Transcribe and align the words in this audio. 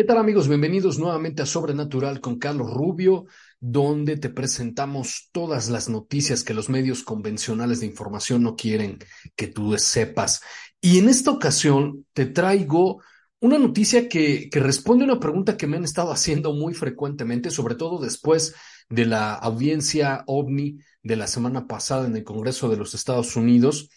¿Qué 0.00 0.06
tal 0.06 0.16
amigos? 0.16 0.48
Bienvenidos 0.48 0.98
nuevamente 0.98 1.42
a 1.42 1.46
Sobrenatural 1.46 2.22
con 2.22 2.38
Carlos 2.38 2.72
Rubio, 2.72 3.26
donde 3.60 4.16
te 4.16 4.30
presentamos 4.30 5.28
todas 5.30 5.68
las 5.68 5.90
noticias 5.90 6.42
que 6.42 6.54
los 6.54 6.70
medios 6.70 7.02
convencionales 7.02 7.80
de 7.80 7.86
información 7.86 8.42
no 8.42 8.56
quieren 8.56 8.98
que 9.36 9.48
tú 9.48 9.76
sepas. 9.76 10.40
Y 10.80 11.00
en 11.00 11.10
esta 11.10 11.30
ocasión 11.30 12.06
te 12.14 12.24
traigo 12.24 13.02
una 13.40 13.58
noticia 13.58 14.08
que, 14.08 14.48
que 14.48 14.60
responde 14.60 15.04
a 15.04 15.08
una 15.08 15.20
pregunta 15.20 15.58
que 15.58 15.66
me 15.66 15.76
han 15.76 15.84
estado 15.84 16.12
haciendo 16.12 16.54
muy 16.54 16.72
frecuentemente, 16.72 17.50
sobre 17.50 17.74
todo 17.74 18.00
después 18.00 18.54
de 18.88 19.04
la 19.04 19.34
audiencia 19.34 20.24
ovni 20.26 20.78
de 21.02 21.16
la 21.16 21.26
semana 21.26 21.66
pasada 21.66 22.06
en 22.06 22.16
el 22.16 22.24
Congreso 22.24 22.70
de 22.70 22.78
los 22.78 22.94
Estados 22.94 23.36
Unidos. 23.36 23.90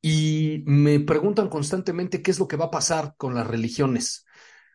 Y 0.00 0.62
me 0.66 1.00
preguntan 1.00 1.48
constantemente 1.48 2.22
qué 2.22 2.30
es 2.30 2.38
lo 2.38 2.46
que 2.46 2.56
va 2.56 2.66
a 2.66 2.70
pasar 2.70 3.14
con 3.16 3.34
las 3.34 3.48
religiones. 3.48 4.26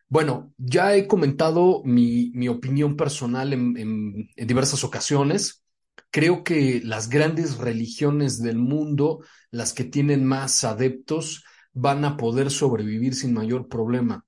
Bueno, 0.08 0.52
ya 0.56 0.94
he 0.94 1.08
comentado 1.08 1.82
mi, 1.84 2.30
mi 2.34 2.48
opinión 2.48 2.96
personal 2.96 3.52
en, 3.52 3.76
en, 3.76 4.46
diversas 4.46 4.84
ocasiones. 4.84 5.64
Creo 6.10 6.44
que 6.44 6.80
las 6.84 7.08
grandes 7.08 7.58
religiones 7.58 8.40
del 8.40 8.58
mundo, 8.58 9.24
las 9.50 9.72
que 9.72 9.84
tienen 9.84 10.24
más 10.24 10.62
adeptos, 10.62 11.44
van 11.72 12.04
a 12.04 12.16
poder 12.16 12.50
sobrevivir 12.50 13.14
sin 13.14 13.34
mayor 13.34 13.68
problema 13.68 14.24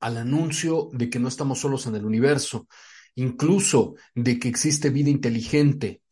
al 0.00 0.16
anuncio 0.16 0.88
de 0.92 1.10
que 1.10 1.18
no 1.18 1.28
estamos 1.28 1.60
solos 1.60 1.86
en 1.86 1.94
el 1.96 2.04
universo, 2.04 2.68
incluso 3.14 3.94
de 4.14 4.38
que 4.38 4.48
existe 4.48 4.90
vida 4.90 5.10
inteligente. 5.10 6.02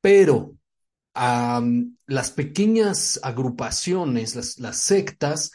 Pero 0.00 0.56
um, 1.14 1.96
las 2.06 2.30
pequeñas 2.30 3.20
agrupaciones, 3.22 4.58
las 4.58 4.76
sectas, 4.78 5.52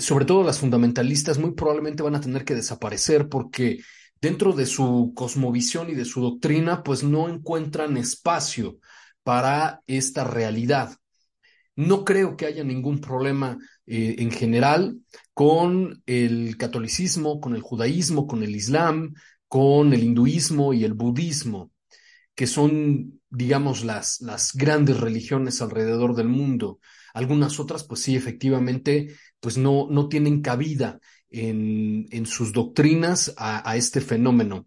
sobre 0.00 0.24
todo 0.24 0.42
las 0.44 0.58
fundamentalistas, 0.58 1.38
muy 1.38 1.52
probablemente 1.52 2.02
van 2.02 2.14
a 2.14 2.20
tener 2.20 2.44
que 2.44 2.54
desaparecer 2.54 3.28
porque 3.28 3.80
dentro 4.20 4.52
de 4.52 4.66
su 4.66 5.12
cosmovisión 5.14 5.90
y 5.90 5.94
de 5.94 6.04
su 6.04 6.20
doctrina, 6.20 6.82
pues 6.82 7.02
no 7.04 7.28
encuentran 7.28 7.96
espacio 7.96 8.78
para 9.22 9.82
esta 9.86 10.24
realidad. 10.24 10.96
No 11.76 12.04
creo 12.04 12.36
que 12.36 12.46
haya 12.46 12.64
ningún 12.64 13.00
problema 13.00 13.58
eh, 13.86 14.16
en 14.18 14.32
general 14.32 14.98
con 15.32 16.02
el 16.06 16.56
catolicismo, 16.56 17.40
con 17.40 17.54
el 17.54 17.62
judaísmo, 17.62 18.26
con 18.26 18.42
el 18.42 18.56
islam, 18.56 19.14
con 19.46 19.92
el 19.92 20.02
hinduismo 20.02 20.74
y 20.74 20.84
el 20.84 20.94
budismo, 20.94 21.70
que 22.34 22.46
son, 22.46 23.20
digamos, 23.30 23.84
las, 23.84 24.20
las 24.20 24.54
grandes 24.54 24.98
religiones 24.98 25.62
alrededor 25.62 26.16
del 26.16 26.28
mundo. 26.28 26.80
Algunas 27.14 27.60
otras, 27.60 27.84
pues 27.84 28.00
sí, 28.00 28.16
efectivamente, 28.16 29.14
pues 29.40 29.56
no, 29.58 29.86
no 29.90 30.08
tienen 30.08 30.42
cabida 30.42 31.00
en, 31.30 32.06
en 32.10 32.26
sus 32.26 32.52
doctrinas 32.52 33.34
a, 33.36 33.76
este 33.76 34.00
fenómeno. 34.00 34.66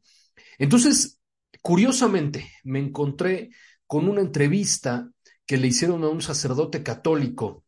Entonces, 0.57 1.19
curiosamente, 1.61 2.51
me 2.63 2.79
encontré 2.79 3.49
con 3.87 4.07
una 4.07 4.21
entrevista 4.21 5.09
que 5.45 5.57
le 5.57 5.67
hicieron 5.67 6.03
a 6.03 6.09
un 6.09 6.21
sacerdote 6.21 6.83
católico 6.83 7.65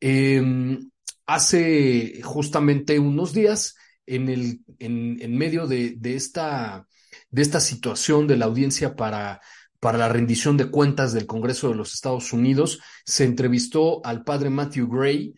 eh, 0.00 0.78
hace 1.26 2.20
justamente 2.22 2.98
unos 2.98 3.32
días 3.32 3.74
en, 4.06 4.28
el, 4.28 4.60
en, 4.78 5.18
en 5.20 5.36
medio 5.36 5.66
de, 5.66 5.94
de, 5.96 6.14
esta, 6.14 6.86
de 7.30 7.42
esta 7.42 7.60
situación 7.60 8.26
de 8.26 8.36
la 8.36 8.46
audiencia 8.46 8.94
para 8.94 9.40
para 9.80 9.98
la 9.98 10.08
rendición 10.08 10.56
de 10.56 10.70
cuentas 10.70 11.12
del 11.12 11.26
Congreso 11.26 11.68
de 11.68 11.74
los 11.74 11.94
Estados 11.94 12.32
Unidos, 12.32 12.80
se 13.04 13.24
entrevistó 13.24 14.04
al 14.04 14.24
padre 14.24 14.50
Matthew 14.50 14.88
Gray, 14.88 15.34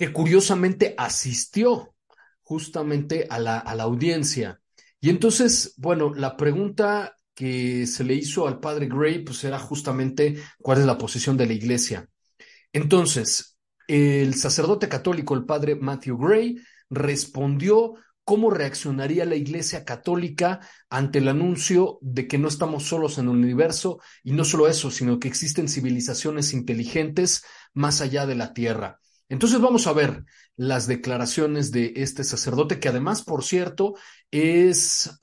que 0.00 0.14
curiosamente 0.14 0.94
asistió 0.96 1.94
justamente 2.40 3.26
a 3.28 3.38
la, 3.38 3.58
a 3.58 3.74
la 3.74 3.82
audiencia. 3.82 4.58
Y 4.98 5.10
entonces, 5.10 5.74
bueno, 5.76 6.14
la 6.14 6.38
pregunta 6.38 7.16
que 7.34 7.86
se 7.86 8.02
le 8.02 8.14
hizo 8.14 8.48
al 8.48 8.60
padre 8.60 8.86
Gray, 8.86 9.22
pues 9.22 9.44
era 9.44 9.58
justamente 9.58 10.42
cuál 10.56 10.78
es 10.78 10.86
la 10.86 10.96
posición 10.96 11.36
de 11.36 11.44
la 11.44 11.52
iglesia. 11.52 12.08
Entonces, 12.72 13.58
el 13.88 14.36
sacerdote 14.36 14.88
católico, 14.88 15.34
el 15.34 15.44
padre 15.44 15.74
Matthew 15.74 16.16
Gray, 16.16 16.56
respondió 16.88 17.96
cómo 18.24 18.48
reaccionaría 18.48 19.26
la 19.26 19.36
Iglesia 19.36 19.84
Católica 19.84 20.60
ante 20.88 21.18
el 21.18 21.28
anuncio 21.28 21.98
de 22.00 22.26
que 22.26 22.38
no 22.38 22.48
estamos 22.48 22.84
solos 22.84 23.18
en 23.18 23.26
el 23.26 23.32
universo 23.32 24.00
y 24.24 24.32
no 24.32 24.44
solo 24.46 24.66
eso, 24.66 24.90
sino 24.90 25.18
que 25.18 25.28
existen 25.28 25.68
civilizaciones 25.68 26.54
inteligentes 26.54 27.44
más 27.74 28.00
allá 28.00 28.24
de 28.24 28.36
la 28.36 28.54
Tierra. 28.54 28.98
Entonces 29.30 29.60
vamos 29.60 29.86
a 29.86 29.92
ver 29.92 30.24
las 30.56 30.86
declaraciones 30.86 31.70
de 31.70 31.94
este 31.96 32.24
sacerdote, 32.24 32.80
que 32.80 32.88
además, 32.88 33.22
por 33.22 33.44
cierto, 33.44 33.94
es, 34.30 35.18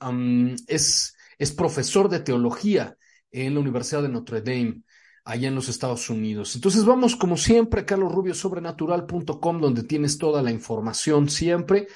es, 0.66 1.14
es 1.38 1.52
profesor 1.52 2.08
de 2.08 2.20
teología 2.20 2.96
en 3.30 3.54
la 3.54 3.60
Universidad 3.60 4.02
de 4.02 4.08
Notre 4.08 4.40
Dame 4.40 4.82
allá 5.24 5.48
en 5.48 5.54
los 5.54 5.68
Estados 5.68 6.08
Unidos. 6.08 6.54
Entonces 6.56 6.86
vamos 6.86 7.14
como 7.14 7.36
siempre, 7.36 7.84
Carlos 7.84 8.10
Rubio, 8.10 8.34
sobrenatural.com, 8.34 9.60
donde 9.60 9.82
tienes 9.82 10.16
toda 10.16 10.42
la 10.42 10.50
información 10.50 11.28
siempre. 11.28 11.86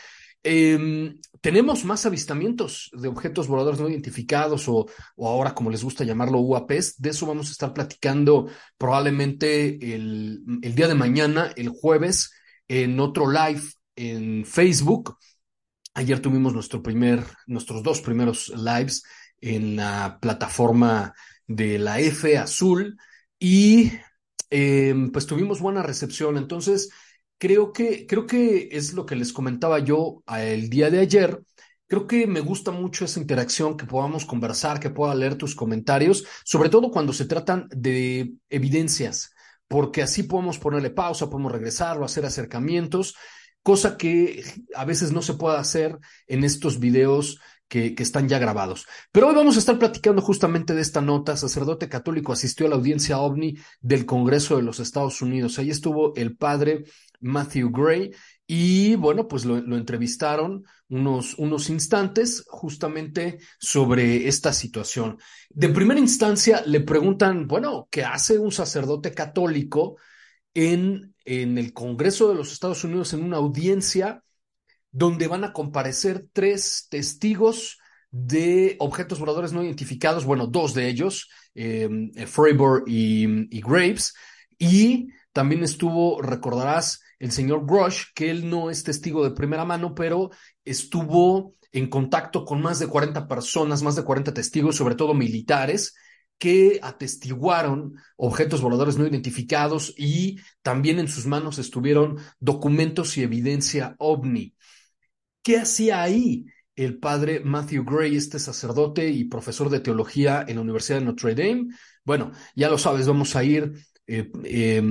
Eh, 0.44 1.14
tenemos 1.40 1.84
más 1.84 2.06
avistamientos 2.06 2.90
de 2.92 3.08
objetos 3.08 3.48
voladores 3.48 3.80
no 3.80 3.88
identificados 3.88 4.68
o, 4.68 4.86
o, 5.16 5.28
ahora 5.28 5.54
como 5.54 5.70
les 5.70 5.82
gusta 5.82 6.04
llamarlo 6.04 6.40
UAPs. 6.40 7.00
De 7.00 7.10
eso 7.10 7.26
vamos 7.26 7.48
a 7.48 7.52
estar 7.52 7.72
platicando 7.72 8.48
probablemente 8.78 9.94
el, 9.94 10.42
el 10.62 10.74
día 10.74 10.88
de 10.88 10.94
mañana, 10.94 11.52
el 11.56 11.68
jueves, 11.68 12.32
en 12.68 12.98
otro 13.00 13.30
live 13.30 13.62
en 13.96 14.44
Facebook. 14.44 15.18
Ayer 15.94 16.20
tuvimos 16.20 16.54
nuestro 16.54 16.82
primer, 16.82 17.24
nuestros 17.46 17.82
dos 17.82 18.00
primeros 18.00 18.48
lives 18.56 19.02
en 19.40 19.76
la 19.76 20.18
plataforma 20.20 21.12
de 21.46 21.78
la 21.78 22.00
F 22.00 22.38
Azul 22.38 22.96
y 23.38 23.92
eh, 24.50 24.94
pues 25.12 25.26
tuvimos 25.26 25.60
buena 25.60 25.82
recepción. 25.82 26.36
Entonces, 26.36 26.90
creo 27.42 27.72
que, 27.72 28.06
creo 28.06 28.24
que 28.24 28.68
es 28.70 28.92
lo 28.94 29.04
que 29.04 29.16
les 29.16 29.32
comentaba 29.32 29.80
yo 29.80 30.22
el 30.32 30.70
día 30.70 30.90
de 30.90 31.00
ayer. 31.00 31.42
Creo 31.88 32.06
que 32.06 32.28
me 32.28 32.38
gusta 32.38 32.70
mucho 32.70 33.04
esa 33.04 33.18
interacción, 33.18 33.76
que 33.76 33.84
podamos 33.84 34.24
conversar, 34.24 34.78
que 34.78 34.90
pueda 34.90 35.12
leer 35.16 35.34
tus 35.34 35.56
comentarios, 35.56 36.24
sobre 36.44 36.68
todo 36.68 36.92
cuando 36.92 37.12
se 37.12 37.24
tratan 37.24 37.66
de 37.70 38.34
evidencias, 38.48 39.34
porque 39.66 40.02
así 40.02 40.22
podemos 40.22 40.60
ponerle 40.60 40.90
pausa, 40.90 41.28
podemos 41.28 41.50
regresar 41.50 41.98
o 41.98 42.04
hacer 42.04 42.24
acercamientos, 42.24 43.16
cosa 43.64 43.96
que 43.96 44.44
a 44.76 44.84
veces 44.84 45.10
no 45.10 45.20
se 45.20 45.34
puede 45.34 45.58
hacer 45.58 45.98
en 46.28 46.44
estos 46.44 46.78
videos 46.78 47.40
que, 47.66 47.96
que, 47.96 48.04
están 48.04 48.28
ya 48.28 48.38
grabados. 48.38 48.86
Pero 49.10 49.26
hoy 49.26 49.34
vamos 49.34 49.56
a 49.56 49.58
estar 49.58 49.80
platicando 49.80 50.22
justamente 50.22 50.74
de 50.74 50.82
esta 50.82 51.00
nota. 51.00 51.36
Sacerdote 51.36 51.88
católico 51.88 52.32
asistió 52.32 52.66
a 52.66 52.68
la 52.68 52.76
audiencia 52.76 53.18
ovni 53.18 53.56
del 53.80 54.04
Congreso 54.04 54.56
de 54.56 54.62
los 54.62 54.78
Estados 54.78 55.22
Unidos. 55.22 55.58
Ahí 55.58 55.70
estuvo 55.70 56.14
el 56.14 56.36
padre 56.36 56.84
Matthew 57.22 57.70
Gray, 57.70 58.12
y 58.46 58.96
bueno, 58.96 59.26
pues 59.26 59.44
lo, 59.44 59.56
entrevistaron 59.56 60.64
unos, 60.88 61.38
unos 61.38 61.70
instantes 61.70 62.44
justamente 62.48 63.38
sobre 63.58 64.28
esta 64.28 64.52
situación. 64.52 65.18
De 65.48 65.70
primera 65.70 65.98
instancia 65.98 66.62
le 66.66 66.80
preguntan, 66.80 67.46
bueno, 67.46 67.88
¿qué 67.90 68.04
hace 68.04 68.38
un 68.38 68.52
sacerdote 68.52 69.14
católico 69.14 69.96
en, 70.52 71.14
en 71.24 71.56
el 71.56 71.72
Congreso 71.72 72.28
de 72.28 72.34
los 72.34 72.52
Estados 72.52 72.84
Unidos 72.84 73.14
en 73.14 73.22
una 73.24 73.38
audiencia 73.38 74.22
donde 74.90 75.26
van 75.26 75.44
a 75.44 75.52
comparecer 75.52 76.26
tres 76.32 76.86
testigos 76.90 77.78
de 78.10 78.76
objetos 78.78 79.18
voladores 79.18 79.54
no 79.54 79.64
identificados, 79.64 80.26
bueno, 80.26 80.46
dos 80.46 80.74
de 80.74 80.88
ellos, 80.88 81.30
eh, 81.54 81.88
Fravor 82.26 82.84
y, 82.86 83.56
y, 83.56 83.62
Graves, 83.62 84.14
y 84.58 85.08
también 85.32 85.64
estuvo, 85.64 86.20
recordarás, 86.20 87.00
el 87.22 87.30
señor 87.30 87.64
Grush, 87.64 88.06
que 88.16 88.30
él 88.30 88.50
no 88.50 88.68
es 88.68 88.82
testigo 88.82 89.22
de 89.22 89.30
primera 89.30 89.64
mano, 89.64 89.94
pero 89.94 90.30
estuvo 90.64 91.54
en 91.70 91.88
contacto 91.88 92.44
con 92.44 92.60
más 92.60 92.80
de 92.80 92.88
40 92.88 93.28
personas, 93.28 93.80
más 93.80 93.94
de 93.94 94.02
40 94.02 94.34
testigos, 94.34 94.74
sobre 94.74 94.96
todo 94.96 95.14
militares, 95.14 95.94
que 96.36 96.80
atestiguaron 96.82 97.94
objetos 98.16 98.60
voladores 98.60 98.98
no 98.98 99.06
identificados 99.06 99.94
y 99.96 100.40
también 100.62 100.98
en 100.98 101.06
sus 101.06 101.24
manos 101.26 101.60
estuvieron 101.60 102.18
documentos 102.40 103.16
y 103.16 103.22
evidencia 103.22 103.94
ovni. 103.98 104.56
¿Qué 105.44 105.58
hacía 105.58 106.02
ahí 106.02 106.46
el 106.74 106.98
padre 106.98 107.38
Matthew 107.38 107.84
Gray, 107.84 108.16
este 108.16 108.40
sacerdote 108.40 109.08
y 109.10 109.26
profesor 109.26 109.70
de 109.70 109.78
teología 109.78 110.44
en 110.48 110.56
la 110.56 110.62
Universidad 110.62 110.98
de 110.98 111.04
Notre 111.04 111.36
Dame? 111.36 111.68
Bueno, 112.02 112.32
ya 112.56 112.68
lo 112.68 112.78
sabes, 112.78 113.06
vamos 113.06 113.36
a 113.36 113.44
ir 113.44 113.74
eh, 114.06 114.30
eh, 114.44 114.82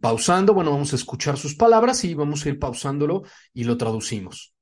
pausando, 0.00 0.54
bueno, 0.54 0.70
vamos 0.70 0.92
a 0.92 0.96
escuchar 0.96 1.38
sus 1.38 1.54
palabras 1.54 2.04
y 2.04 2.14
vamos 2.14 2.44
a 2.44 2.48
ir 2.48 2.58
pausándolo 2.58 3.22
y 3.54 3.64
lo 3.64 3.76
traducimos. 3.76 4.54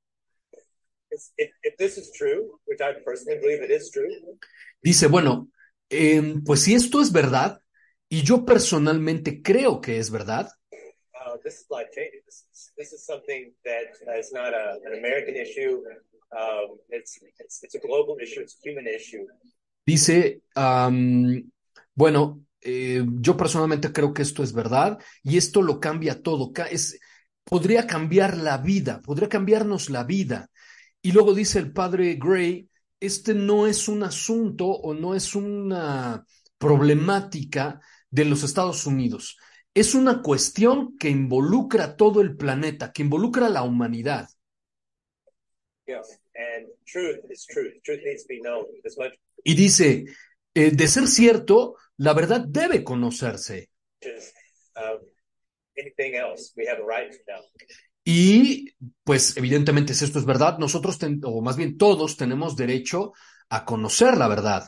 Dice, 4.81 5.07
bueno, 5.07 5.49
eh, 5.89 6.35
pues 6.45 6.61
si 6.61 6.75
esto 6.75 7.01
es 7.01 7.11
verdad, 7.11 7.61
y 8.09 8.23
yo 8.23 8.45
personalmente 8.45 9.41
creo 9.41 9.81
que 9.81 9.99
es 9.99 10.09
verdad, 10.09 10.49
this 11.43 11.61
is 11.61 11.67
life 11.69 11.89
changing. 11.93 12.21
This 12.25 12.45
is, 12.51 12.71
this 12.77 12.93
is 12.93 13.05
something 13.05 13.51
that 13.63 13.93
is 14.17 14.31
not 14.33 14.53
a, 14.53 14.79
an 14.85 14.97
American 14.97 15.35
issue. 15.35 15.81
It's, 16.89 17.19
it's, 17.39 17.63
it's 17.63 17.75
a 17.75 17.79
global 17.79 18.17
issue. 18.21 18.41
It's 18.41 18.55
a 18.55 18.69
human 18.69 18.87
issue. 18.87 19.25
Dice, 19.85 20.41
um, 20.55 21.49
bueno, 21.95 22.46
eh, 22.61 23.03
yo 23.19 23.37
personalmente 23.37 23.91
creo 23.91 24.13
que 24.13 24.21
esto 24.21 24.43
es 24.43 24.53
verdad 24.53 24.97
y 25.23 25.37
esto 25.37 25.61
lo 25.61 25.79
cambia 25.79 26.21
todo. 26.21 26.51
Es, 26.69 26.99
podría 27.43 27.87
cambiar 27.87 28.37
la 28.37 28.57
vida, 28.57 29.01
podría 29.01 29.29
cambiarnos 29.29 29.89
la 29.89 30.03
vida. 30.03 30.49
Y 31.01 31.11
luego 31.11 31.33
dice 31.33 31.59
el 31.59 31.71
padre 31.71 32.15
Gray, 32.15 32.69
este 32.99 33.33
no 33.33 33.67
es 33.67 33.87
un 33.87 34.03
asunto 34.03 34.67
o 34.67 34.93
no 34.93 35.15
es 35.15 35.35
una 35.35 36.25
problemática 36.57 37.79
de 38.09 38.25
los 38.25 38.43
Estados 38.43 38.85
Unidos. 38.85 39.37
Es 39.73 39.93
una 39.93 40.21
cuestión 40.23 40.97
que 40.97 41.09
involucra 41.09 41.83
a 41.83 41.95
todo 41.95 42.21
el 42.21 42.35
planeta, 42.35 42.91
que 42.91 43.03
involucra 43.03 43.45
a 43.45 43.49
la 43.49 43.63
humanidad. 43.63 44.27
Y 49.43 49.55
dice, 49.55 50.05
eh, 50.57 50.71
de 50.71 50.87
ser 50.87 51.07
cierto, 51.07 51.75
la 51.97 52.13
verdad 52.13 52.43
debe 52.47 52.83
conocerse. 52.83 53.69
Um, 54.75 55.05
y 58.03 58.65
pues 59.03 59.37
evidentemente 59.37 59.93
si 59.93 60.05
esto 60.05 60.17
es 60.17 60.25
verdad, 60.25 60.57
nosotros, 60.57 60.97
o 61.23 61.41
más 61.41 61.57
bien 61.57 61.77
todos, 61.77 62.17
tenemos 62.17 62.55
derecho 62.55 63.13
a 63.49 63.65
conocer 63.65 64.17
la 64.17 64.27
verdad. 64.27 64.63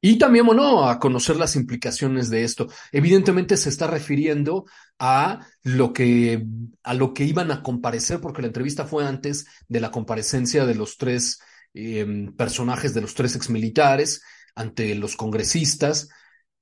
Y 0.00 0.16
también, 0.18 0.46
bueno, 0.46 0.88
a 0.88 1.00
conocer 1.00 1.36
las 1.36 1.56
implicaciones 1.56 2.30
de 2.30 2.44
esto. 2.44 2.68
Evidentemente 2.92 3.56
se 3.56 3.68
está 3.68 3.88
refiriendo 3.88 4.64
a 4.98 5.40
lo 5.64 5.92
que, 5.92 6.46
a 6.84 6.94
lo 6.94 7.12
que 7.14 7.24
iban 7.24 7.50
a 7.50 7.62
comparecer, 7.62 8.20
porque 8.20 8.42
la 8.42 8.48
entrevista 8.48 8.84
fue 8.84 9.04
antes 9.04 9.46
de 9.66 9.80
la 9.80 9.90
comparecencia 9.90 10.66
de 10.66 10.76
los 10.76 10.98
tres 10.98 11.40
em, 11.74 12.32
personajes, 12.36 12.94
de 12.94 13.00
los 13.00 13.14
tres 13.14 13.34
exmilitares, 13.34 14.22
ante 14.54 14.94
los 14.94 15.16
congresistas, 15.16 16.08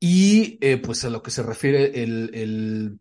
y 0.00 0.58
eh, 0.60 0.78
pues 0.78 1.04
a 1.04 1.10
lo 1.10 1.22
que 1.22 1.30
se 1.30 1.42
refiere 1.42 2.02
el, 2.02 2.30
el, 2.34 3.00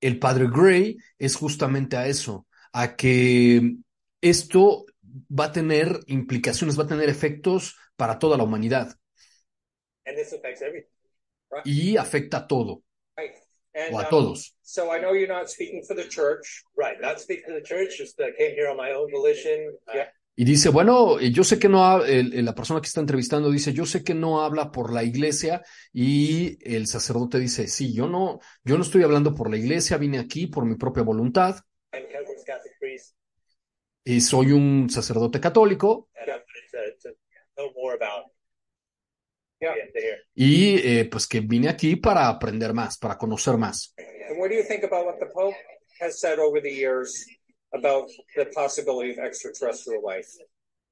el 0.00 0.18
padre 0.18 0.48
Gray 0.48 0.98
es 1.18 1.36
justamente 1.36 1.96
a 1.96 2.06
eso, 2.06 2.46
a 2.72 2.96
que 2.96 3.76
esto 4.20 4.86
va 5.30 5.46
a 5.46 5.52
tener 5.52 6.00
implicaciones, 6.06 6.78
va 6.78 6.84
a 6.84 6.88
tener 6.88 7.08
efectos 7.08 7.76
para 7.96 8.18
toda 8.18 8.36
la 8.36 8.44
humanidad. 8.44 8.97
And 10.08 10.16
this 10.16 10.32
affects 10.32 10.62
everything. 10.62 10.90
Right? 11.50 11.66
Y 11.66 11.96
afecta 11.96 12.38
a 12.38 12.46
todo. 12.46 12.82
Right. 13.16 13.34
And, 13.74 13.94
o 13.94 13.98
a 13.98 14.04
um, 14.04 14.08
todos. 14.08 14.56
So 14.62 14.90
I 14.90 14.98
know 14.98 15.12
you're 15.12 15.28
not 15.28 15.48
speaking 15.50 15.82
for 15.86 15.94
the 15.94 16.08
church. 16.08 16.64
Right. 16.76 16.98
Not 17.00 17.20
speaking 17.20 17.44
for 17.46 17.54
the 17.54 17.62
church. 17.62 17.98
Just 17.98 18.18
uh, 18.20 18.26
came 18.38 18.54
here 18.54 18.68
on 18.70 18.76
my 18.76 18.92
own 18.92 19.10
volition. 19.10 19.76
Uh, 19.86 19.92
yeah. 19.94 20.08
Y 20.40 20.44
dice, 20.44 20.68
bueno, 20.68 21.18
yo 21.18 21.42
sé 21.42 21.58
que 21.58 21.68
no, 21.68 22.04
el, 22.04 22.44
la 22.44 22.54
persona 22.54 22.80
que 22.80 22.86
está 22.86 23.00
entrevistando 23.00 23.50
dice, 23.50 23.72
yo 23.72 23.84
sé 23.84 24.04
que 24.04 24.14
no 24.14 24.40
habla 24.40 24.70
por 24.70 24.92
la 24.92 25.02
iglesia 25.02 25.64
y 25.92 26.56
el 26.62 26.86
sacerdote 26.86 27.40
dice, 27.40 27.66
sí, 27.66 27.92
yo 27.92 28.08
no, 28.08 28.38
yo 28.62 28.76
no 28.76 28.84
estoy 28.84 29.02
hablando 29.02 29.34
por 29.34 29.50
la 29.50 29.56
iglesia, 29.56 29.96
vine 29.96 30.20
aquí 30.20 30.46
por 30.46 30.64
mi 30.64 30.76
propia 30.76 31.02
voluntad. 31.02 31.56
Y 34.04 34.20
soy 34.20 34.52
un 34.52 34.88
sacerdote 34.88 35.40
católico. 35.40 36.08
Y 40.34 40.76
eh, 40.76 41.08
pues 41.10 41.26
que 41.26 41.40
vine 41.40 41.68
aquí 41.68 41.96
para 41.96 42.28
aprender 42.28 42.72
más, 42.72 42.98
para 42.98 43.18
conocer 43.18 43.56
más. 43.56 43.94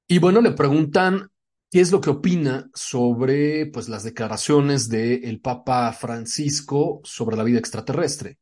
Y 0.07 0.19
bueno, 0.19 0.41
le 0.41 0.51
preguntan 0.51 1.29
qué 1.71 1.81
es 1.81 1.91
lo 1.91 2.01
que 2.01 2.09
opina 2.09 2.69
sobre 2.73 3.67
pues 3.67 3.89
las 3.89 4.03
declaraciones 4.03 4.89
del 4.89 5.39
Papa 5.41 5.91
Francisco 5.93 7.01
sobre 7.03 7.35
la 7.35 7.43
vida 7.43 7.59
extraterrestre. 7.59 8.37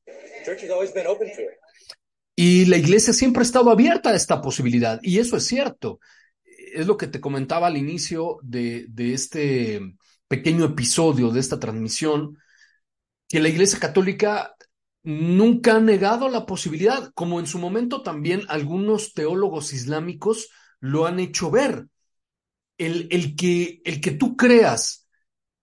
Y 2.36 2.66
la 2.66 2.78
iglesia 2.78 3.14
siempre 3.14 3.42
ha 3.42 3.44
estado 3.44 3.72
abierta 3.72 4.10
a 4.10 4.16
esta 4.16 4.42
posibilidad, 4.42 5.00
y 5.02 5.20
eso 5.20 5.38
es 5.38 5.46
cierto. 5.46 6.00
Es 6.44 6.86
lo 6.86 6.98
que 6.98 7.08
te 7.08 7.22
comentaba 7.22 7.68
al 7.68 7.78
inicio 7.78 8.40
de, 8.44 8.86
de 8.90 9.14
este 9.14 9.82
pequeño 10.28 10.66
episodio 10.66 11.32
de 11.32 11.40
esta 11.40 11.60
transmisión, 11.60 12.38
que 13.28 13.40
la 13.40 13.50
Iglesia 13.50 13.80
Católica 13.80 14.56
nunca 15.04 15.76
ha 15.76 15.80
negado 15.80 16.30
la 16.30 16.46
posibilidad, 16.46 17.12
como 17.14 17.40
en 17.40 17.48
su 17.48 17.60
momento 17.60 18.02
también 18.02 18.42
algunos 18.48 19.14
teólogos 19.14 19.74
islámicos 19.74 20.50
lo 20.80 21.06
han 21.06 21.20
hecho 21.20 21.52
ver. 21.52 21.88
El, 22.78 23.08
el, 23.12 23.36
que, 23.36 23.82
el 23.86 24.02
que 24.02 24.12
tú 24.12 24.36
creas 24.36 25.08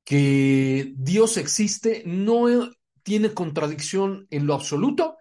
que 0.05 0.95
Dios 0.97 1.37
existe 1.37 2.03
no 2.07 2.47
tiene 3.03 3.35
contradicción 3.35 4.27
en 4.31 4.47
lo 4.47 4.55
absoluto 4.55 5.19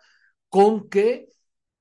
con 0.50 0.89
que 0.89 1.27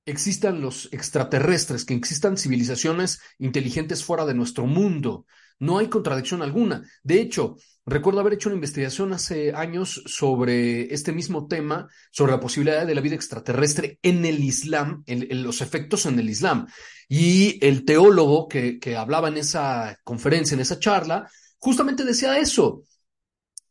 existan 0.05 0.61
los 0.61 0.89
extraterrestres, 0.91 1.85
que 1.85 1.93
existan 1.93 2.37
civilizaciones 2.37 3.21
inteligentes 3.37 4.03
fuera 4.03 4.25
de 4.25 4.33
nuestro 4.33 4.65
mundo. 4.65 5.25
No 5.61 5.77
hay 5.77 5.89
contradicción 5.89 6.41
alguna. 6.41 6.81
De 7.03 7.21
hecho, 7.21 7.55
recuerdo 7.85 8.19
haber 8.19 8.33
hecho 8.33 8.49
una 8.49 8.55
investigación 8.55 9.13
hace 9.13 9.53
años 9.53 10.01
sobre 10.07 10.91
este 10.91 11.11
mismo 11.11 11.45
tema, 11.45 11.87
sobre 12.09 12.31
la 12.31 12.39
posibilidad 12.39 12.87
de 12.87 12.95
la 12.95 13.01
vida 13.01 13.13
extraterrestre 13.13 13.99
en 14.01 14.25
el 14.25 14.43
Islam, 14.43 15.03
los 15.05 15.61
efectos 15.61 16.07
en 16.07 16.17
el 16.17 16.31
Islam. 16.31 16.65
Y 17.07 17.63
el 17.63 17.85
teólogo 17.85 18.47
que, 18.47 18.79
que 18.79 18.97
hablaba 18.97 19.27
en 19.27 19.37
esa 19.37 19.99
conferencia, 20.03 20.55
en 20.55 20.61
esa 20.61 20.79
charla, 20.79 21.29
justamente 21.59 22.05
decía 22.05 22.39
eso, 22.39 22.83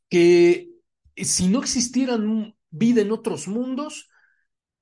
que 0.08 0.68
si 1.16 1.48
no 1.48 1.58
existieran 1.58 2.54
vida 2.70 3.02
en 3.02 3.10
otros 3.10 3.48
mundos, 3.48 4.08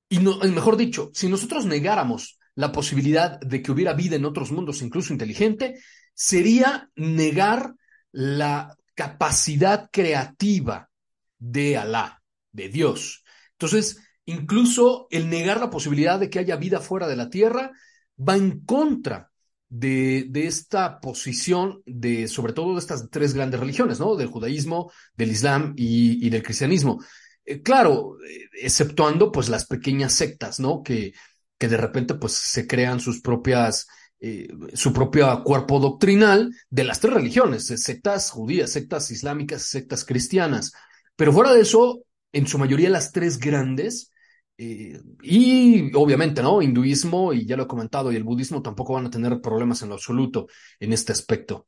y 0.09 0.19
no, 0.19 0.37
mejor 0.41 0.77
dicho, 0.77 1.09
si 1.15 1.27
nosotros 1.27 1.65
negáramos 1.65 2.37
la 2.53 2.71
posibilidad 2.71 3.39
de 3.39 3.63
que 3.63 3.71
hubiera 3.71 3.93
vida 3.93 4.15
en 4.15 4.25
otros 4.25 4.51
mundos, 4.51 4.83
incluso 4.83 5.11
inteligente, 5.11 5.79
sería 6.19 6.89
negar 6.97 7.75
la 8.11 8.75
capacidad 8.93 9.89
creativa 9.89 10.89
de 11.37 11.77
Alá, 11.77 12.21
de 12.51 12.67
Dios. 12.67 13.23
Entonces, 13.53 14.01
incluso 14.25 15.07
el 15.11 15.29
negar 15.29 15.61
la 15.61 15.69
posibilidad 15.69 16.19
de 16.19 16.29
que 16.29 16.39
haya 16.39 16.57
vida 16.57 16.81
fuera 16.81 17.07
de 17.07 17.15
la 17.15 17.29
Tierra 17.29 17.71
va 18.17 18.35
en 18.35 18.65
contra 18.65 19.31
de, 19.69 20.29
esta 20.33 20.99
posición 20.99 21.81
de, 21.85 22.27
sobre 22.27 22.51
todo 22.51 22.73
de 22.73 22.79
estas 22.79 23.09
tres 23.09 23.33
grandes 23.33 23.61
religiones, 23.61 24.01
¿no? 24.01 24.17
Del 24.17 24.27
judaísmo, 24.27 24.91
del 25.15 25.31
islam 25.31 25.73
y, 25.77 26.27
y 26.27 26.29
del 26.29 26.43
cristianismo. 26.43 27.01
Eh, 27.45 27.61
claro, 27.61 28.17
eh, 28.27 28.49
exceptuando 28.61 29.31
pues 29.31 29.47
las 29.47 29.65
pequeñas 29.65 30.15
sectas, 30.15 30.59
¿no? 30.59 30.83
Que, 30.83 31.13
que 31.57 31.69
de 31.69 31.77
repente 31.77 32.15
pues 32.15 32.33
se 32.33 32.67
crean 32.67 32.99
sus 32.99 33.21
propias 33.21 33.87
eh, 34.19 34.49
su 34.73 34.91
propio 34.91 35.43
cuerpo 35.43 35.79
doctrinal 35.79 36.53
de 36.69 36.83
las 36.83 36.99
tres 36.99 37.13
religiones, 37.13 37.67
sectas 37.67 38.31
judías, 38.31 38.71
sectas 38.71 39.11
islámicas, 39.11 39.63
sectas 39.63 40.03
cristianas. 40.03 40.73
Pero 41.15 41.33
fuera 41.33 41.53
de 41.53 41.61
eso, 41.61 42.03
en 42.31 42.47
su 42.47 42.57
mayoría 42.57 42.89
las 42.89 43.11
tres 43.11 43.39
grandes, 43.39 44.11
eh, 44.57 44.99
y 45.21 45.95
obviamente, 45.95 46.41
¿no? 46.41 46.61
Hinduismo, 46.61 47.31
y 47.31 47.45
ya 47.45 47.55
lo 47.55 47.63
he 47.63 47.67
comentado, 47.67 48.11
y 48.11 48.17
el 48.17 48.25
budismo 48.25 48.61
tampoco 48.61 48.93
van 48.93 49.05
a 49.05 49.09
tener 49.09 49.39
problemas 49.39 49.81
en 49.81 49.89
lo 49.89 49.95
absoluto 49.95 50.47
en 50.81 50.91
este 50.91 51.13
aspecto. 51.13 51.67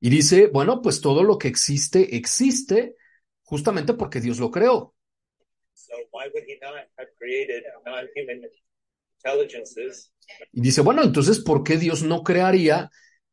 Y 0.00 0.10
dice, 0.10 0.48
bueno, 0.48 0.82
pues 0.82 1.00
todo 1.00 1.22
lo 1.22 1.38
que 1.38 1.48
existe, 1.48 2.16
existe 2.16 2.96
justamente 3.42 3.94
porque 3.94 4.20
Dios 4.20 4.38
lo 4.38 4.50
creó. 4.50 4.94
Y 10.52 10.60
dice, 10.60 10.80
bueno, 10.80 11.02
entonces, 11.02 11.40
¿por 11.40 11.62
qué 11.64 11.76
Dios 11.76 12.02
no 12.02 12.22
crearía 12.22 12.90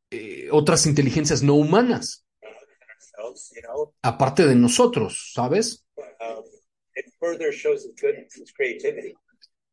eh, 0.09 0.47
otras 0.51 0.85
inteligencias 0.85 1.43
no 1.43 1.55
humanas? 1.55 2.25
Aparte 4.01 4.45
de 4.45 4.55
nosotros, 4.55 5.31
¿sabes? 5.33 5.85
Um, 5.97 6.43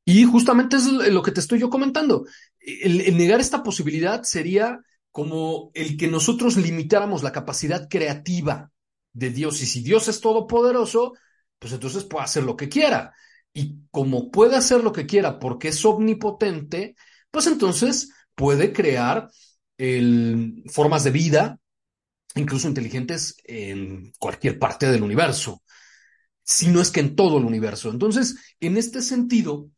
y 0.04 0.24
justamente 0.24 0.76
es 0.76 0.86
lo 0.86 1.22
que 1.22 1.30
te 1.30 1.40
estoy 1.40 1.60
yo 1.60 1.70
comentando. 1.70 2.26
El, 2.58 3.16
negar 3.16 3.40
esta 3.40 3.62
posibilidad 3.62 4.22
sería 4.22 4.80
como 5.10 5.70
el 5.74 5.96
que 5.96 6.08
nosotros 6.08 6.56
limitáramos 6.56 7.22
la 7.22 7.32
capacidad 7.32 7.88
creativa 7.88 8.72
de 9.12 9.30
Dios. 9.30 9.62
Y 9.62 9.66
si 9.66 9.82
Dios 9.82 10.08
es 10.08 10.20
todopoderoso, 10.20 11.12
pues 11.62 11.72
entonces 11.72 12.02
puede 12.02 12.24
hacer 12.24 12.42
lo 12.42 12.56
que 12.56 12.68
quiera. 12.68 13.14
Y 13.54 13.86
como 13.92 14.32
puede 14.32 14.56
hacer 14.56 14.82
lo 14.82 14.92
que 14.92 15.06
quiera 15.06 15.38
porque 15.38 15.68
es 15.68 15.84
omnipotente, 15.84 16.96
pues 17.30 17.46
entonces 17.46 18.10
puede 18.34 18.72
crear 18.72 19.30
formas 20.72 21.04
de 21.04 21.10
vida, 21.12 21.60
incluso 22.34 22.66
inteligentes, 22.66 23.36
en 23.44 24.12
cualquier 24.18 24.58
parte 24.58 24.90
del 24.90 25.04
universo, 25.04 25.62
si 26.42 26.66
no 26.66 26.80
es 26.80 26.90
que 26.90 26.98
en 26.98 27.14
todo 27.14 27.38
el 27.38 27.44
universo. 27.44 27.90
Entonces, 27.90 28.36
en 28.58 28.76
este 28.76 29.00
sentido, 29.00 29.70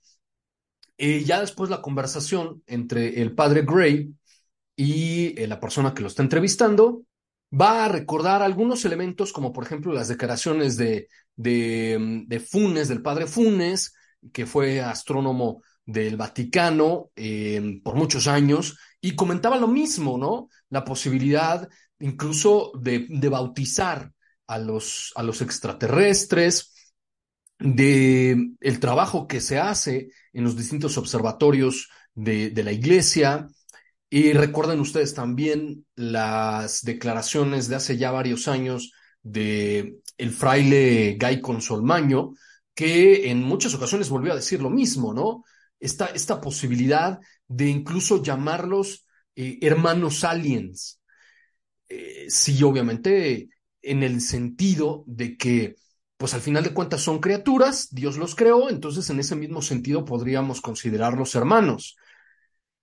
eh, 0.97 1.23
ya 1.23 1.43
después 1.43 1.69
la 1.69 1.83
conversación 1.83 2.63
entre 2.67 3.21
el 3.21 3.35
padre 3.35 3.61
Gray 3.61 4.15
y 4.75 5.39
eh, 5.39 5.47
la 5.47 5.61
persona 5.61 5.93
que 5.93 6.01
lo 6.01 6.09
está 6.09 6.23
entrevistando 6.23 7.03
va 7.61 7.85
a 7.85 7.89
recordar 7.89 8.43
algunos 8.43 8.85
elementos, 8.85 9.33
como 9.33 9.53
por 9.53 9.65
ejemplo 9.65 9.93
las 9.93 10.09
declaraciones 10.09 10.77
de, 10.77 11.09
de, 11.37 12.25
de 12.27 12.41
Funes, 12.41 12.89
del 12.89 13.03
padre 13.03 13.27
Funes, 13.27 13.95
que 14.33 14.47
fue 14.47 14.81
astrónomo 14.81 15.63
del 15.87 16.17
Vaticano 16.17 17.11
eh, 17.15 17.81
por 17.83 17.95
muchos 17.95 18.27
años, 18.27 18.79
y 19.01 19.15
comentaba 19.15 19.59
lo 19.59 19.69
mismo, 19.69 20.17
¿no? 20.17 20.49
La 20.71 20.85
posibilidad 20.85 21.69
incluso 22.01 22.73
de, 22.81 23.07
bautizar 23.31 24.13
a 24.47 24.59
los, 24.59 25.13
a 25.15 25.23
los 25.23 25.41
extraterrestres, 25.43 26.73
de 27.59 28.53
el 28.61 28.81
trabajo 28.81 29.29
que 29.29 29.41
se 29.41 29.59
hace 29.59 30.09
en 30.33 30.45
los 30.45 30.57
distintos 30.57 30.99
observatorios 30.99 31.89
de 32.15 32.63
la 32.63 32.73
iglesia. 32.73 33.49
Y 34.17 34.33
recuerden 34.33 34.79
ustedes 34.79 35.13
también 35.13 35.87
las 35.97 36.85
declaraciones 36.85 37.67
de 37.67 37.75
hace 37.75 37.97
ya 37.97 38.13
varios 38.13 38.47
años 38.47 38.93
de 39.25 39.97
el 40.17 40.31
fraile 40.31 41.19
Guy 41.21 41.41
Consolmaño, 41.41 42.31
que 42.77 43.29
en 43.29 43.43
muchas 43.43 43.75
ocasiones 43.75 44.09
volvió 44.11 44.31
a 44.31 44.37
decir 44.37 44.63
lo 44.63 44.71
mismo, 44.71 45.13
¿no? 45.13 45.43
Esta, 45.81 46.07
esta 46.07 46.41
posibilidad 46.41 47.19
de 47.49 47.69
incluso 47.69 48.23
llamarlos 48.23 49.05
eh, 49.35 49.59
hermanos 49.63 50.23
aliens. 50.23 51.01
Eh, 51.89 52.27
sí, 52.29 52.63
obviamente, 52.63 53.49
en 53.83 54.05
el 54.05 54.21
sentido 54.21 55.03
de 55.09 55.37
que 55.37 55.75
pues 56.17 56.35
al 56.35 56.41
final 56.41 56.63
de 56.63 56.73
cuentas 56.73 57.01
son 57.01 57.19
criaturas, 57.19 57.89
Dios 57.91 58.17
los 58.17 58.37
creó, 58.37 58.71
entonces 58.71 59.11
en 59.11 59.19
ese 59.19 59.35
mismo 59.35 59.61
sentido 59.61 60.05
podríamos 60.05 60.61
considerarlos 60.61 61.35
hermanos. 61.35 61.97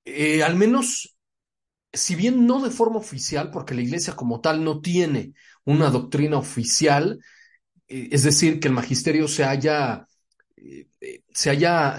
Eh, 0.04 0.44
al 0.44 0.56
menos, 0.56 1.16
si 1.94 2.16
bien 2.16 2.46
no 2.46 2.62
de 2.62 2.70
forma 2.70 2.98
oficial, 2.98 3.52
porque 3.52 3.76
la 3.76 3.82
iglesia 3.82 4.16
como 4.16 4.40
tal 4.40 4.64
no 4.64 4.82
tiene 4.82 5.34
una 5.66 5.90
doctrina 5.90 6.38
oficial, 6.38 7.20
eh, 7.88 8.10
es 8.12 8.24
decir, 8.24 8.60
que 8.60 8.70
el 8.70 8.74
magisterio 8.74 9.28
se 9.28 9.44
haya, 9.44 10.08
eh, 10.56 10.88
se 11.34 11.50
haya, 11.50 11.98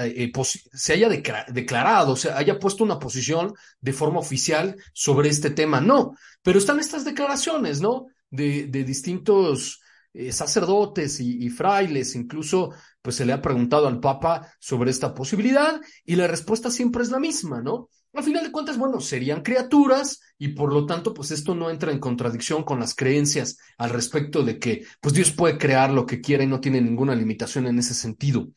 se 0.73 0.93
haya 0.95 1.09
declarado, 1.09 2.17
se 2.17 2.33
haya 2.33 2.59
puesto 2.59 2.85
una 2.85 2.99
posición 2.99 3.55
de 3.81 3.93
forma 3.93 4.21
oficial 4.21 4.77
sobre 4.95 5.29
este 5.29 5.51
tema, 5.51 5.81
no, 5.81 6.15
pero 6.43 6.59
están 6.59 6.81
estas 6.81 7.05
declaraciones, 7.05 7.81
¿no? 7.81 8.07
De, 8.31 8.67
distintos 8.67 9.83
eh, 10.15 10.33
sacerdotes 10.33 11.21
y, 11.21 11.51
frailes, 11.51 12.15
incluso 12.15 12.73
pues 13.03 13.17
se 13.17 13.27
le 13.27 13.35
ha 13.35 13.43
preguntado 13.43 13.89
al 13.89 14.01
Papa 14.01 14.55
sobre 14.59 14.91
esta 14.91 15.15
posibilidad 15.15 15.81
y 16.05 16.17
la 16.17 16.29
respuesta 16.29 16.71
siempre 16.71 17.03
es 17.03 17.11
la 17.11 17.19
misma, 17.19 17.61
¿no? 17.61 17.91
Al 18.15 18.25
final 18.25 18.45
de 18.45 18.53
cuentas, 18.53 18.77
bueno, 18.77 19.01
serían 19.01 19.43
criaturas 19.43 20.21
y 20.37 20.49
por 20.49 20.73
lo 20.73 20.85
tanto, 20.85 21.15
pues 21.15 21.31
esto 21.31 21.55
no 21.55 21.71
entra 21.71 21.93
en 21.93 21.99
contradicción 21.99 22.63
con 22.63 22.79
las 22.79 22.95
creencias 22.95 23.57
al 23.79 23.91
respecto 23.91 24.43
de 24.43 24.59
que, 24.59 24.85
pues 25.01 25.15
Dios 25.15 25.31
puede 25.31 25.57
crear 25.57 25.91
lo 25.91 26.05
que 26.05 26.21
quiera 26.21 26.45
y 26.45 26.47
no 26.47 26.61
tiene 26.61 26.81
ninguna 26.81 27.15
limitación 27.15 27.67
en 27.67 27.79
ese 27.79 27.95
sentido. 27.95 28.49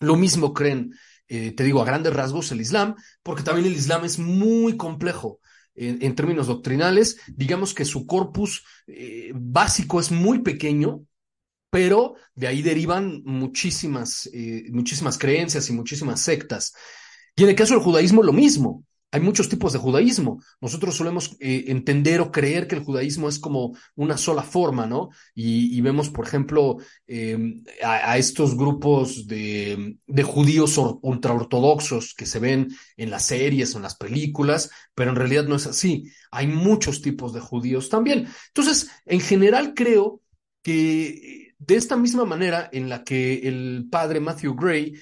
Lo 0.00 0.16
mismo 0.16 0.52
creen, 0.52 0.92
eh, 1.28 1.52
te 1.52 1.62
digo, 1.62 1.80
a 1.80 1.84
grandes 1.84 2.12
rasgos 2.12 2.50
el 2.50 2.60
Islam, 2.60 2.96
porque 3.22 3.44
también 3.44 3.68
el 3.68 3.76
Islam 3.76 4.04
es 4.04 4.18
muy 4.18 4.76
complejo 4.76 5.40
en, 5.76 6.14
términos 6.14 6.48
doctrinales. 6.48 7.18
Digamos 7.28 7.72
que 7.72 7.84
su 7.84 8.04
corpus 8.04 8.64
eh, 8.88 9.30
básico 9.34 10.00
es 10.00 10.10
muy 10.10 10.40
pequeño, 10.40 11.04
pero 11.70 12.14
de 12.34 12.48
ahí 12.48 12.62
derivan 12.62 13.22
muchísimas, 13.24 14.28
eh, 14.32 14.64
muchísimas 14.70 15.18
creencias 15.18 15.68
y 15.70 15.72
muchísimas 15.72 16.20
sectas. 16.20 16.74
Y 17.36 17.42
en 17.42 17.50
el 17.50 17.54
caso 17.54 17.74
del 17.74 17.82
judaísmo, 17.82 18.22
lo 18.22 18.32
mismo. 18.32 18.84
Hay 19.12 19.20
muchos 19.20 19.48
tipos 19.48 19.72
de 19.72 19.78
judaísmo. 19.78 20.42
Nosotros 20.60 20.96
solemos 20.96 21.36
eh, 21.38 21.64
entender 21.68 22.20
o 22.20 22.32
creer 22.32 22.66
que 22.66 22.74
el 22.74 22.82
judaísmo 22.82 23.28
es 23.28 23.38
como 23.38 23.76
una 23.94 24.16
sola 24.16 24.42
forma, 24.42 24.86
¿no? 24.86 25.10
Y, 25.34 25.80
vemos, 25.80 26.10
por 26.10 26.26
ejemplo, 26.26 26.78
em, 27.06 27.62
a, 27.82 28.18
estos 28.18 28.56
grupos 28.56 29.26
de, 29.26 29.96
de 30.06 30.22
judíos 30.22 30.78
ultraortodoxos 31.02 32.14
que 32.14 32.26
se 32.26 32.40
ven 32.40 32.68
en 32.96 33.10
las 33.10 33.24
series 33.26 33.74
o 33.74 33.78
en 33.78 33.84
las 33.84 33.96
películas, 33.96 34.70
pero 34.94 35.10
en 35.10 35.16
realidad 35.16 35.44
no 35.44 35.56
es 35.56 35.66
así. 35.66 36.10
Hay 36.30 36.48
muchos 36.48 37.00
tipos 37.00 37.32
de 37.32 37.40
judíos 37.40 37.88
también. 37.88 38.26
Entonces, 38.48 38.90
en 39.06 39.20
general 39.20 39.72
creo 39.74 40.20
que 40.62 41.54
de 41.58 41.76
esta 41.76 41.96
misma 41.96 42.24
manera 42.24 42.68
en 42.72 42.88
la 42.88 43.04
que 43.04 43.48
el 43.48 43.86
padre 43.90 44.20
Matthew 44.20 44.54
Gray 44.56 44.94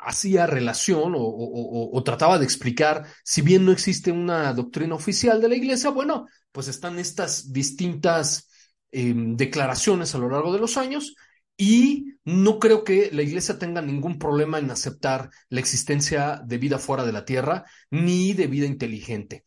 hacía 0.00 0.46
relación 0.46 1.14
o, 1.16 2.02
trataba 2.04 2.38
de 2.38 2.44
explicar, 2.44 3.06
si 3.24 3.42
bien 3.42 3.64
no 3.64 3.72
existe 3.72 4.12
una 4.12 4.52
doctrina 4.52 4.94
oficial 4.94 5.40
de 5.40 5.48
la 5.48 5.56
iglesia, 5.56 5.90
bueno, 5.90 6.26
pues 6.52 6.68
están 6.68 6.98
estas 6.98 7.52
distintas 7.52 8.48
em, 8.92 9.36
declaraciones 9.36 10.14
a 10.14 10.18
lo 10.18 10.28
largo 10.28 10.52
de 10.52 10.60
los 10.60 10.76
años 10.76 11.14
y 11.56 12.14
no 12.24 12.58
creo 12.58 12.84
que 12.84 13.10
la 13.12 13.22
iglesia 13.22 13.58
tenga 13.58 13.82
ningún 13.82 14.18
problema 14.18 14.58
en 14.58 14.70
aceptar 14.70 15.30
la 15.48 15.60
existencia 15.60 16.40
de 16.44 16.58
vida 16.58 16.78
fuera 16.78 17.04
de 17.04 17.12
la 17.12 17.24
tierra 17.24 17.64
ni 17.90 18.32
de 18.32 18.46
vida 18.46 18.66
inteligente. 18.66 19.44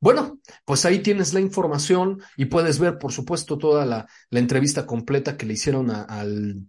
Bueno, 0.00 0.40
pues 0.64 0.84
ahí 0.84 0.98
tienes 0.98 1.32
la 1.32 1.40
información 1.40 2.20
y 2.36 2.46
puedes 2.46 2.80
ver, 2.80 2.98
por 2.98 3.12
supuesto, 3.12 3.58
toda 3.58 3.86
la, 3.86 4.08
entrevista 4.32 4.84
completa 4.84 5.36
que 5.36 5.46
le 5.46 5.52
hicieron 5.52 5.90
al, 5.90 6.66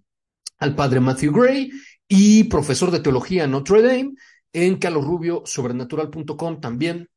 al 0.60 0.76
padre 0.76 1.00
Matthew 1.00 1.34
Gray 1.34 1.72
y 2.16 2.44
profesor 2.44 2.92
de 2.92 3.00
teología 3.00 3.46
en 3.46 3.52
Notre 3.52 3.82
Dame, 3.82 4.14
en 4.54 4.78
calorrubiosobrenatural.com 4.78 6.62
también. 6.62 7.10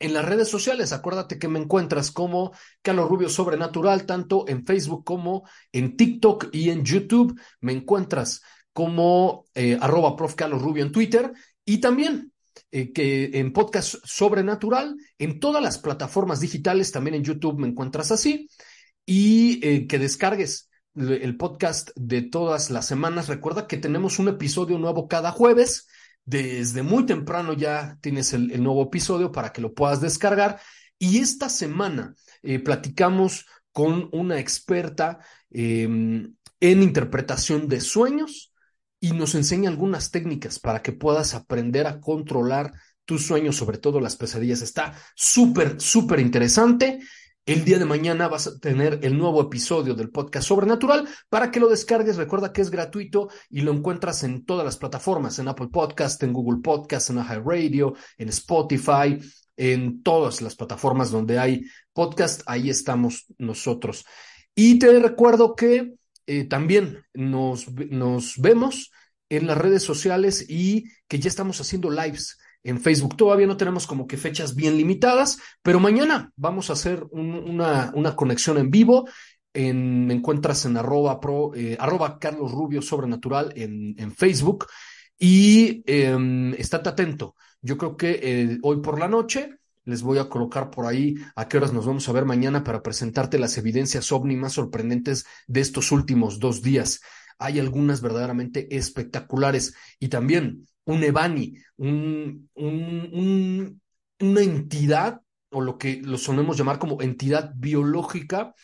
En 0.00 0.12
las 0.12 0.24
redes 0.24 0.48
sociales, 0.48 0.92
acuérdate 0.92 1.38
que 1.38 1.46
me 1.46 1.60
encuentras 1.60 2.10
como 2.10 2.50
Carlos 2.82 3.08
Rubio 3.08 3.28
Sobrenatural, 3.28 4.06
tanto 4.06 4.44
en 4.48 4.66
Facebook 4.66 5.04
como 5.04 5.48
en 5.70 5.96
TikTok 5.96 6.48
y 6.50 6.70
en 6.70 6.84
YouTube. 6.84 7.40
Me 7.60 7.74
encuentras 7.74 8.42
como 8.72 9.44
eh, 9.54 9.78
arroba 9.80 10.16
prof. 10.16 10.34
Carlos 10.34 10.64
en 10.78 10.90
Twitter 10.90 11.32
y 11.64 11.78
también 11.78 12.32
eh, 12.72 12.92
que 12.92 13.38
en 13.38 13.52
podcast 13.52 13.94
Sobrenatural, 14.02 14.96
en 15.16 15.38
todas 15.38 15.62
las 15.62 15.78
plataformas 15.78 16.40
digitales, 16.40 16.90
también 16.90 17.14
en 17.14 17.22
YouTube 17.22 17.60
me 17.60 17.68
encuentras 17.68 18.10
así, 18.10 18.48
y 19.06 19.64
eh, 19.64 19.86
que 19.86 20.00
descargues 20.00 20.68
el 20.94 21.36
podcast 21.36 21.90
de 21.96 22.22
todas 22.22 22.70
las 22.70 22.86
semanas. 22.86 23.28
Recuerda 23.28 23.66
que 23.66 23.76
tenemos 23.76 24.18
un 24.18 24.28
episodio 24.28 24.78
nuevo 24.78 25.08
cada 25.08 25.32
jueves. 25.32 25.88
Desde 26.24 26.82
muy 26.82 27.04
temprano 27.04 27.52
ya 27.52 27.98
tienes 28.00 28.32
el, 28.32 28.62
nuevo 28.62 28.84
episodio 28.84 29.32
para 29.32 29.52
que 29.52 29.60
lo 29.60 29.74
puedas 29.74 30.00
descargar. 30.00 30.60
Y 30.98 31.18
esta 31.18 31.48
semana 31.48 32.14
eh, 32.42 32.60
platicamos 32.60 33.46
con 33.72 34.08
una 34.12 34.38
experta 34.38 35.18
em, 35.50 36.34
en 36.60 36.82
interpretación 36.82 37.68
de 37.68 37.80
sueños 37.80 38.52
y 39.00 39.12
nos 39.12 39.34
enseña 39.34 39.68
algunas 39.68 40.10
técnicas 40.10 40.58
para 40.58 40.80
que 40.80 40.92
puedas 40.92 41.34
aprender 41.34 41.86
a 41.86 42.00
controlar 42.00 42.72
tus 43.04 43.26
sueños, 43.26 43.56
sobre 43.56 43.78
todo 43.78 44.00
las 44.00 44.16
pesadillas. 44.16 44.62
Está 44.62 44.94
súper, 45.14 45.80
súper 45.80 46.20
interesante. 46.20 47.00
El 47.46 47.66
día 47.66 47.78
de 47.78 47.84
mañana 47.84 48.26
vas 48.28 48.46
a 48.46 48.58
tener 48.58 49.00
el 49.02 49.18
nuevo 49.18 49.42
episodio 49.42 49.94
del 49.94 50.08
podcast 50.08 50.48
Sobrenatural 50.48 51.06
para 51.28 51.50
que 51.50 51.60
lo 51.60 51.68
descargues. 51.68 52.16
Recuerda 52.16 52.54
que 52.54 52.62
es 52.62 52.70
gratuito 52.70 53.28
y 53.50 53.60
lo 53.60 53.70
encuentras 53.70 54.22
en 54.22 54.46
todas 54.46 54.64
las 54.64 54.78
plataformas, 54.78 55.38
en 55.38 55.48
Apple 55.48 55.68
Podcast, 55.70 56.22
en 56.22 56.32
Google 56.32 56.62
Podcast, 56.62 57.10
en 57.10 57.22
Radio, 57.44 57.92
en 58.16 58.30
Spotify, 58.30 59.18
en 59.58 60.02
todas 60.02 60.40
las 60.40 60.56
plataformas 60.56 61.10
donde 61.10 61.38
hay 61.38 61.66
podcast. 61.92 62.40
Ahí 62.46 62.70
estamos 62.70 63.26
nosotros. 63.36 64.06
Y 64.54 64.78
te 64.78 64.98
recuerdo 64.98 65.54
que 65.54 65.96
eh, 66.26 66.44
también 66.44 67.04
nos, 67.12 67.70
nos 67.90 68.38
vemos 68.38 68.90
en 69.28 69.48
las 69.48 69.58
redes 69.58 69.82
sociales 69.82 70.46
y 70.48 70.84
que 71.08 71.18
ya 71.18 71.28
estamos 71.28 71.60
haciendo 71.60 71.90
lives 71.90 72.38
en 72.64 72.80
Facebook. 72.80 73.16
Todavía 73.16 73.46
no 73.46 73.56
tenemos 73.56 73.86
como 73.86 74.06
que 74.06 74.16
fechas 74.16 74.54
bien 74.56 74.76
limitadas, 74.76 75.38
pero 75.62 75.78
mañana 75.78 76.32
vamos 76.34 76.70
a 76.70 76.72
hacer 76.72 77.04
una, 77.10 77.92
una, 77.94 78.16
conexión 78.16 78.58
en 78.58 78.70
vivo. 78.70 79.06
En, 79.52 80.06
me 80.06 80.14
encuentras 80.14 80.64
en 80.64 80.76
arroba, 80.76 81.20
pro, 81.20 81.54
eh, 81.54 81.76
arroba 81.78 82.18
Carlos 82.18 82.50
Rubio 82.50 82.82
Sobrenatural 82.82 83.52
en, 83.54 83.94
en 83.98 84.12
Facebook 84.12 84.66
y 85.16 85.84
eh, 85.86 86.54
estate 86.58 86.88
atento. 86.88 87.36
Yo 87.60 87.78
creo 87.78 87.96
que 87.96 88.18
eh, 88.22 88.58
hoy 88.62 88.80
por 88.80 88.98
la 88.98 89.06
noche 89.06 89.58
les 89.84 90.02
voy 90.02 90.18
a 90.18 90.28
colocar 90.28 90.70
por 90.70 90.86
ahí 90.86 91.14
a 91.36 91.46
qué 91.46 91.58
horas 91.58 91.72
nos 91.72 91.86
vamos 91.86 92.08
a 92.08 92.12
ver 92.12 92.24
mañana 92.24 92.64
para 92.64 92.82
presentarte 92.82 93.38
las 93.38 93.56
evidencias 93.58 94.10
ovni 94.12 94.34
más 94.34 94.54
sorprendentes 94.54 95.26
de 95.46 95.60
estos 95.60 95.92
últimos 95.92 96.40
dos 96.40 96.62
días. 96.62 97.00
Hay 97.38 97.60
algunas 97.60 98.00
verdaderamente 98.00 98.74
espectaculares 98.76 99.74
y 99.98 100.08
también 100.08 100.66
un 100.86 101.02
Evani, 101.02 101.54
un, 101.76 102.48
un, 102.54 103.80
una 104.20 104.40
entidad, 104.40 105.20
o 105.50 105.60
lo 105.60 105.78
que 105.78 106.00
lo 106.02 106.18
solemos 106.18 106.56
llamar 106.56 106.78
como 106.78 107.00
entidad 107.00 107.52
biológica 107.54 108.54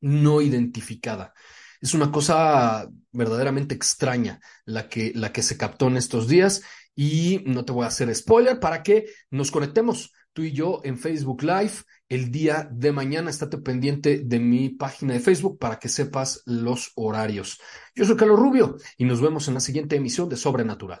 no 0.00 0.40
identificada. 0.40 1.34
Es 1.80 1.94
una 1.94 2.10
cosa 2.10 2.88
verdaderamente 3.12 3.74
extraña 3.74 4.40
la 4.64 4.88
que, 4.88 5.12
la 5.14 5.32
que 5.32 5.42
se 5.42 5.56
captó 5.56 5.88
en 5.88 5.96
estos 5.96 6.26
días 6.26 6.62
y 6.94 7.42
no 7.46 7.64
te 7.64 7.72
voy 7.72 7.84
a 7.84 7.88
hacer 7.88 8.12
spoiler 8.14 8.58
para 8.58 8.82
que 8.82 9.06
nos 9.30 9.50
conectemos 9.50 10.12
tú 10.32 10.42
y 10.42 10.52
yo 10.52 10.80
en 10.82 10.98
Facebook 10.98 11.42
Live 11.42 11.72
el 12.08 12.32
día 12.32 12.68
de 12.72 12.90
mañana. 12.90 13.30
Estate 13.30 13.58
pendiente 13.58 14.22
de 14.24 14.40
mi 14.40 14.70
página 14.70 15.12
de 15.12 15.20
Facebook 15.20 15.58
para 15.58 15.78
que 15.78 15.88
sepas 15.88 16.42
los 16.46 16.92
horarios. 16.96 17.60
Yo 17.94 18.04
soy 18.04 18.16
Carlos 18.16 18.40
Rubio 18.40 18.76
y 18.96 19.04
nos 19.04 19.20
vemos 19.20 19.46
en 19.46 19.54
la 19.54 19.60
siguiente 19.60 19.96
emisión 19.96 20.28
de 20.28 20.36
Sobrenatural. 20.36 21.00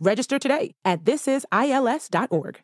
Register 0.00 0.38
today 0.38 0.74
at 0.84 1.04
thisisils.org. 1.04 2.60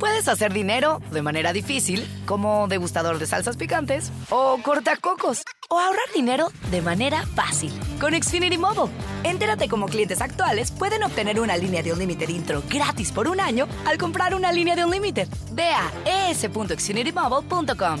Puedes 0.00 0.28
hacer 0.28 0.54
dinero 0.54 1.02
de 1.12 1.20
manera 1.20 1.52
difícil, 1.52 2.06
como 2.24 2.68
degustador 2.68 3.18
de 3.18 3.26
salsas 3.26 3.58
picantes, 3.58 4.10
o 4.30 4.56
cortacocos, 4.62 5.42
o 5.68 5.78
ahorrar 5.78 6.10
dinero 6.14 6.48
de 6.70 6.80
manera 6.80 7.26
fácil 7.34 7.70
con 8.00 8.14
Xfinity 8.14 8.56
Mobile. 8.56 8.90
Entérate 9.24 9.68
cómo 9.68 9.86
clientes 9.88 10.22
actuales 10.22 10.70
pueden 10.70 11.02
obtener 11.02 11.38
una 11.38 11.54
línea 11.58 11.82
de 11.82 11.92
Unlimited 11.92 12.30
intro 12.30 12.62
gratis 12.66 13.12
por 13.12 13.28
un 13.28 13.40
año 13.40 13.68
al 13.84 13.98
comprar 13.98 14.34
una 14.34 14.52
línea 14.52 14.74
de 14.74 14.86
Unlimited. 14.86 15.28
Ve 15.52 15.68
a 15.68 16.30
es.xfinitymobile.com. 16.30 18.00